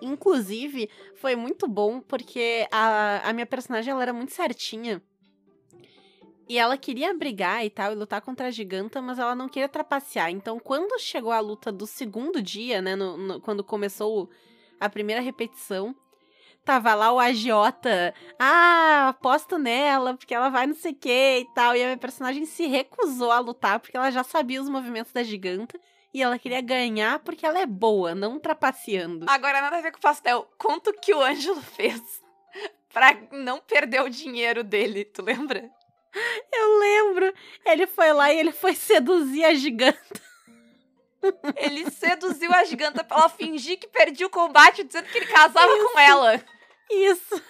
[0.00, 5.02] Inclusive, foi muito bom porque a, a minha personagem ela era muito certinha.
[6.52, 9.70] E ela queria brigar e tal, e lutar contra a giganta, mas ela não queria
[9.70, 10.28] trapacear.
[10.30, 14.28] Então, quando chegou a luta do segundo dia, né, no- no- quando começou
[14.78, 15.96] a primeira repetição,
[16.62, 21.46] tava lá o agiota, ah, aposto nela, porque ela vai não sei o que e
[21.54, 21.74] tal.
[21.74, 25.22] E a minha personagem se recusou a lutar, porque ela já sabia os movimentos da
[25.22, 25.80] giganta.
[26.12, 29.24] E ela queria ganhar porque ela é boa, não trapaceando.
[29.26, 30.46] Agora, nada a ver com o pastel.
[30.58, 32.02] Quanto que o Ângelo fez
[32.92, 35.70] pra não perder o dinheiro dele, tu lembra?
[36.52, 37.34] Eu lembro.
[37.64, 40.20] Ele foi lá e ele foi seduzir a giganta.
[41.56, 45.72] Ele seduziu a giganta pra ela fingir que perdia o combate, dizendo que ele casava
[45.92, 46.42] com ela.
[46.90, 47.42] Isso.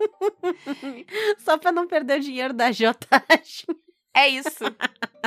[1.38, 3.66] Só pra não perder o dinheiro da agiotagem.
[4.14, 4.64] É isso.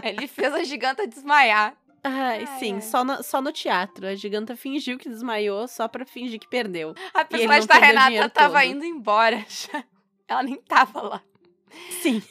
[0.04, 1.76] Ele fez a giganta desmaiar.
[2.04, 2.82] Ai, Ai, sim, ai.
[2.82, 4.08] Só, no, só no teatro.
[4.08, 6.96] A giganta fingiu que desmaiou só pra fingir que perdeu.
[7.14, 8.72] A personagem da Renata tava todo.
[8.72, 9.84] indo embora já.
[10.28, 11.24] Ela nem tava lá.
[12.02, 12.22] Sim.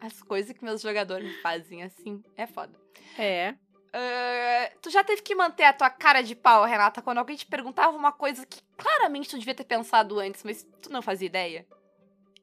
[0.00, 2.78] As coisas que meus jogadores fazem assim é foda.
[3.18, 3.54] É.
[3.94, 7.46] Uh, tu já teve que manter a tua cara de pau, Renata, quando alguém te
[7.46, 11.66] perguntava uma coisa que claramente tu devia ter pensado antes, mas tu não fazia ideia?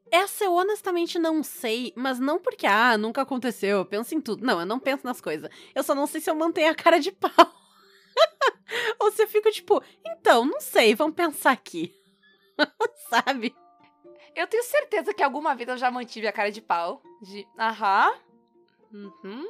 [0.09, 4.45] Essa eu honestamente não sei, mas não porque, ah, nunca aconteceu, eu penso em tudo.
[4.45, 5.49] Não, eu não penso nas coisas.
[5.73, 7.31] Eu só não sei se eu mantenho a cara de pau.
[8.99, 11.93] Ou se eu fico tipo, então, não sei, vamos pensar aqui.
[13.09, 13.55] Sabe?
[14.35, 17.01] Eu tenho certeza que alguma vez eu já mantive a cara de pau.
[17.21, 18.13] De, aham,
[18.93, 19.45] uhum,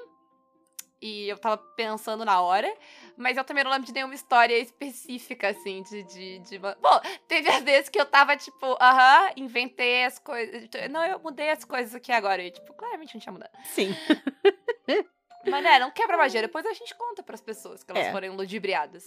[1.01, 2.71] e eu tava pensando na hora,
[3.17, 6.03] mas eu também não lembro de nenhuma história específica, assim, de.
[6.03, 6.59] de, de...
[6.59, 10.69] Bom, teve as vezes que eu tava, tipo, aham, inventei as coisas.
[10.91, 12.43] Não, eu mudei as coisas aqui agora.
[12.43, 13.51] E, tipo, claramente não tinha mudado.
[13.63, 13.95] Sim.
[15.49, 16.41] mas, né, não quebra magia.
[16.41, 18.11] Depois a gente conta pras pessoas que elas é.
[18.11, 19.03] forem ludibriadas.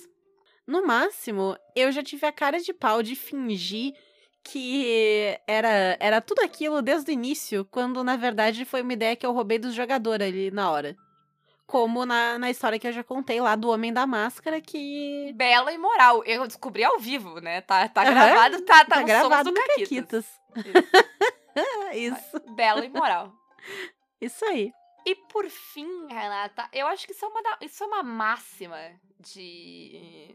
[0.66, 3.94] No máximo, eu já tive a cara de pau de fingir
[4.44, 9.24] que era, era tudo aquilo desde o início, quando na verdade foi uma ideia que
[9.24, 10.94] eu roubei dos jogadores ali na hora.
[11.66, 15.32] Como na, na história que eu já contei lá do Homem da Máscara, que.
[15.34, 16.22] Bela e moral.
[16.24, 17.62] Eu descobri ao vivo, né?
[17.62, 20.26] Tá, tá gravado, tá, tá, tá gravado no Caquitas.
[21.94, 22.16] Isso.
[22.16, 22.54] Isso.
[22.54, 23.32] Bela e moral.
[24.20, 24.72] Isso aí.
[25.06, 28.78] E por fim, Renata, eu acho que isso é uma, isso é uma máxima
[29.20, 30.34] de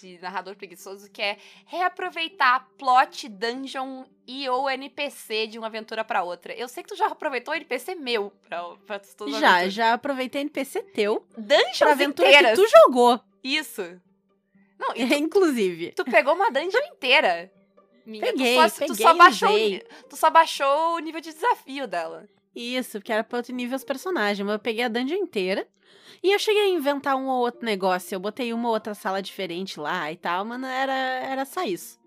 [0.00, 6.22] de narrador preguiçoso, que é reaproveitar plot, dungeon e ou NPC de uma aventura para
[6.22, 6.52] outra.
[6.54, 10.82] Eu sei que tu já aproveitou NPC meu pra, pra todas Já, já aproveitei NPC
[10.82, 11.26] teu.
[11.36, 12.58] Dungeons pra aventura inteiras.
[12.58, 13.20] que tu jogou.
[13.42, 14.00] Isso.
[14.78, 15.92] Não, tu, Inclusive.
[15.92, 17.50] Tu pegou uma dungeon inteira.
[18.04, 18.22] Minha.
[18.24, 19.50] Peguei, tu só, peguei, tu só baixou,
[20.10, 22.28] tu só baixou o nível de desafio dela.
[22.54, 24.46] Isso, porque era pra outro nível os personagens.
[24.46, 25.66] Mas eu peguei a dungeon inteira.
[26.22, 28.14] E eu cheguei a inventar um ou outro negócio.
[28.14, 31.98] Eu botei uma ou outra sala diferente lá e tal, mas era, era só isso.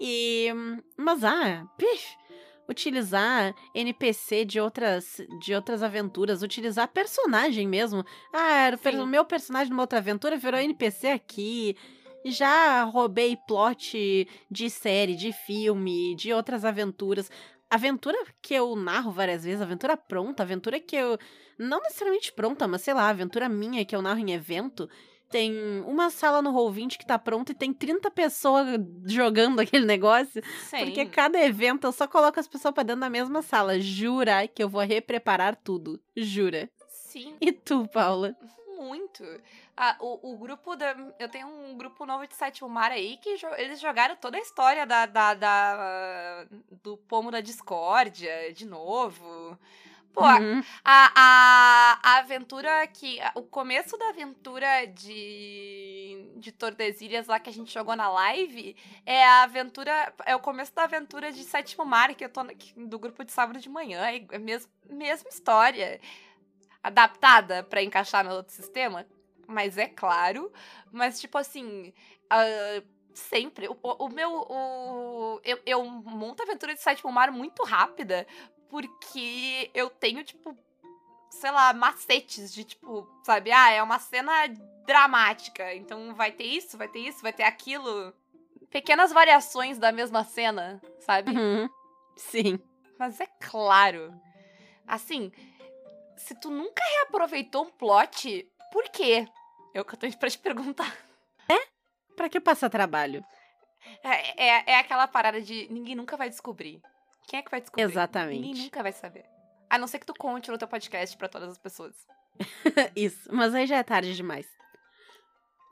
[0.00, 0.48] E.
[0.96, 2.16] Mas, ah, pif,
[2.68, 8.04] utilizar NPC de outras, de outras aventuras, utilizar personagem mesmo.
[8.32, 11.76] Ah, era o meu personagem numa outra aventura virou NPC aqui.
[12.24, 17.30] Já roubei plot de série, de filme, de outras aventuras.
[17.68, 21.18] Aventura que eu narro várias vezes, aventura pronta, aventura que eu
[21.58, 24.88] não necessariamente pronta, mas sei lá, aventura minha que eu narro em evento,
[25.32, 28.66] tem uma sala no Roll20 que tá pronta e tem 30 pessoas
[29.06, 30.42] jogando aquele negócio.
[30.68, 30.84] Sim.
[30.84, 33.80] Porque cada evento eu só coloco as pessoas pra dentro da mesma sala.
[33.80, 35.98] Jura que eu vou repreparar tudo.
[36.14, 36.70] Jura.
[36.88, 37.34] Sim.
[37.40, 38.36] E tu, Paula?
[38.82, 39.24] Muito.
[39.76, 40.94] Ah, o, o grupo da.
[41.18, 44.40] Eu tenho um grupo novo de Sétimo Mar aí que jo eles jogaram toda a
[44.40, 46.46] história da, da, da,
[46.82, 49.58] do pomo da discórdia de novo.
[50.12, 50.62] Pô, uhum.
[50.84, 53.18] a, a, a aventura que.
[53.34, 59.24] O começo da aventura de, de Tordesilhas lá que a gente jogou na live é
[59.24, 60.12] a aventura.
[60.26, 62.42] É o começo da aventura de Sétimo Mar, que eu tô
[62.76, 64.02] do grupo de sábado de manhã.
[64.02, 65.98] É a mes, mesma história.
[66.82, 69.06] Adaptada para encaixar no outro sistema.
[69.46, 70.52] Mas é claro.
[70.90, 71.92] Mas, tipo assim.
[72.32, 73.68] Uh, sempre.
[73.68, 74.30] O, o, meu.
[74.48, 78.26] O, eu, eu monto a aventura de Sétimo Mar muito rápida,
[78.68, 80.56] porque eu tenho, tipo,
[81.30, 83.52] sei lá, macetes de, tipo, sabe?
[83.52, 84.32] Ah, é uma cena
[84.86, 88.12] dramática, então vai ter isso, vai ter isso, vai ter aquilo.
[88.70, 91.30] Pequenas variações da mesma cena, sabe?
[91.30, 91.68] Uhum.
[92.16, 92.58] Sim.
[92.98, 94.14] Mas é claro.
[94.86, 95.32] Assim,
[96.16, 99.26] se tu nunca reaproveitou um plot, por quê?
[99.74, 100.96] É o que eu tenho pra te perguntar.
[101.48, 101.66] É?
[102.16, 103.24] Pra que passar trabalho?
[104.02, 106.80] É, é, é aquela parada de ninguém nunca vai descobrir.
[107.26, 107.84] Quem é que vai descobrir?
[107.84, 108.40] Exatamente.
[108.40, 109.24] Ninguém nunca vai saber.
[109.68, 111.94] A não ser que tu conte no teu podcast para todas as pessoas.
[112.94, 114.46] Isso, mas aí já é tarde demais.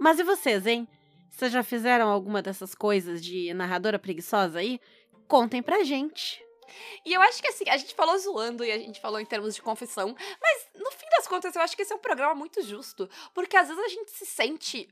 [0.00, 0.88] Mas e vocês, hein?
[1.30, 4.80] Vocês já fizeram alguma dessas coisas de narradora preguiçosa aí?
[5.28, 6.42] Contem pra gente.
[7.04, 9.54] E eu acho que assim, a gente falou zoando e a gente falou em termos
[9.54, 12.62] de confissão, mas no fim das contas eu acho que esse é um programa muito
[12.62, 14.88] justo, porque às vezes a gente se sente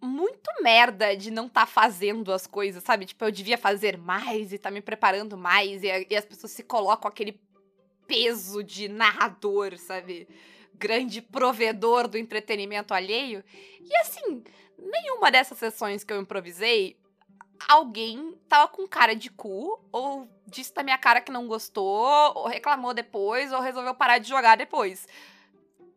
[0.00, 3.06] muito merda de não estar tá fazendo as coisas, sabe?
[3.06, 6.64] Tipo, eu devia fazer mais e tá me preparando mais, e, e as pessoas se
[6.64, 7.40] colocam aquele
[8.06, 10.28] peso de narrador, sabe?
[10.74, 13.44] Grande provedor do entretenimento alheio.
[13.80, 14.42] E assim,
[14.76, 16.96] nenhuma dessas sessões que eu improvisei,
[17.68, 22.46] alguém tava com cara de cu, ou disse na minha cara que não gostou, ou
[22.46, 25.06] reclamou depois, ou resolveu parar de jogar depois.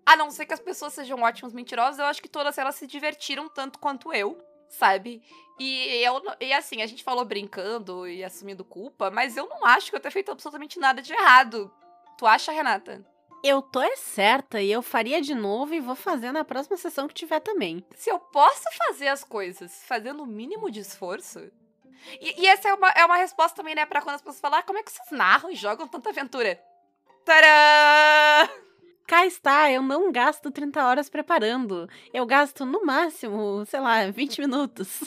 [0.05, 2.85] A não ser que as pessoas sejam ótimos mentirosos, eu acho que todas elas se
[2.85, 4.37] divertiram tanto quanto eu,
[4.69, 5.23] sabe?
[5.59, 9.89] E, eu, e assim, a gente falou brincando e assumindo culpa, mas eu não acho
[9.89, 11.73] que eu tenha feito absolutamente nada de errado.
[12.17, 13.05] Tu acha, Renata?
[13.47, 17.07] Eu tô é certa e eu faria de novo e vou fazer na próxima sessão
[17.07, 17.85] que tiver também.
[17.93, 21.51] Se eu posso fazer as coisas fazendo o mínimo de esforço.
[22.19, 24.57] E, e essa é uma, é uma resposta também, né, pra quando as pessoas falam:
[24.57, 26.59] ah, como é que vocês narram e jogam tanta aventura?
[27.23, 28.49] Tadã!
[29.05, 31.87] cá está, eu não gasto 30 horas preparando.
[32.11, 35.03] Eu gasto no máximo, sei lá, 20 minutos.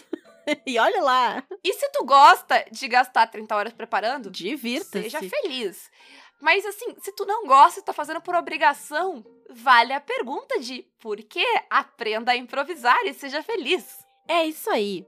[0.64, 1.42] e olha lá.
[1.64, 5.10] E se tu gosta de gastar 30 horas preparando, Divirta-se.
[5.10, 5.90] seja feliz.
[6.40, 10.86] Mas assim, se tu não gosta e tá fazendo por obrigação, vale a pergunta de
[11.00, 14.06] por que aprenda a improvisar e seja feliz.
[14.28, 15.06] É isso aí.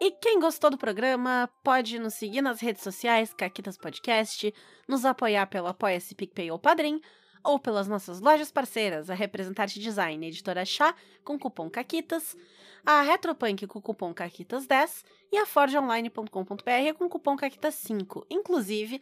[0.00, 4.52] E quem gostou do programa pode nos seguir nas redes sociais, Caquitas Podcast,
[4.88, 7.00] nos apoiar pelo Apoia-se PicPay ou Padrim,
[7.44, 12.36] ou pelas nossas lojas parceiras, a Representarte Design a Editora Chá, com cupom CAQUITAS,
[12.84, 18.26] a Retropunk com cupom CAQUITAS10 e a forgeonline.com.br com cupom CAQUITAS5.
[18.28, 19.00] Inclusive,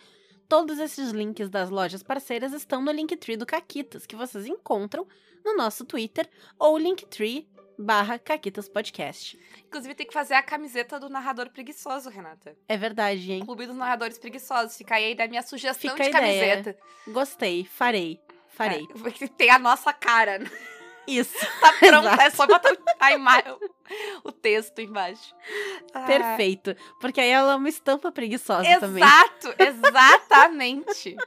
[0.51, 5.07] todos esses links das lojas parceiras estão no Linktree do Caquitas, que vocês encontram
[5.45, 6.29] no nosso Twitter
[6.59, 7.49] ou Linktree
[7.79, 9.39] barra Caquitas Podcast.
[9.65, 12.57] Inclusive, tem que fazer a camiseta do narrador preguiçoso, Renata.
[12.69, 13.45] É verdade, hein?
[13.47, 14.77] Clube dos Narradores Preguiçosos.
[14.77, 16.77] Fica aí da minha sugestão Fica de camiseta.
[17.07, 18.21] Gostei, farei.
[18.49, 18.89] Farei.
[19.23, 20.41] É, tem a nossa cara.
[21.07, 21.39] Isso.
[21.61, 22.23] Tá pronto, Exato.
[22.23, 23.57] é só botar o- a imagem,
[24.25, 25.35] o texto embaixo.
[25.93, 26.77] Ah, Perfeito.
[27.01, 29.03] Porque aí ela é uma estampa preguiçosa também.
[29.03, 31.17] Exato, exatamente.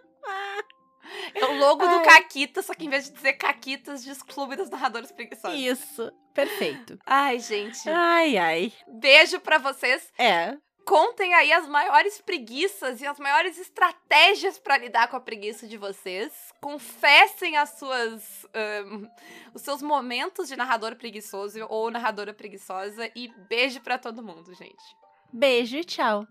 [1.36, 2.06] É o logo do Ai.
[2.06, 5.60] Caquitas, só que em vez de dizer Caquitas, diz Clube dos Narradores Preguiçosos.
[5.60, 6.12] Isso.
[6.34, 6.98] Perfeito.
[7.06, 7.88] Ai, gente.
[7.88, 8.74] Ai, ai.
[8.88, 10.12] Beijo pra vocês.
[10.18, 10.56] É.
[10.86, 15.78] Contem aí as maiores preguiças e as maiores estratégias pra lidar com a preguiça de
[15.78, 16.54] vocês.
[16.60, 19.08] Confessem as suas, ahn,
[19.54, 23.10] os seus momentos de narrador preguiçoso ou narradora preguiçosa.
[23.16, 24.84] E beijo pra todo mundo, gente.
[25.32, 26.28] Beijo e tchau.